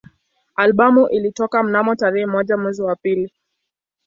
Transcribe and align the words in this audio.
Albamu 0.55 1.07
ilitoka 1.09 1.63
mnamo 1.63 1.95
tarehe 1.95 2.25
moja 2.25 2.57
mwezi 2.57 2.81
wa 2.81 2.95
pili 2.95 3.31